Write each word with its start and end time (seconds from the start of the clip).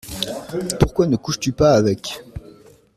Pourquoi 0.79 1.05
ne 1.05 1.15
couches-tu 1.15 1.51
pas 1.51 1.73
avec? 1.75 2.23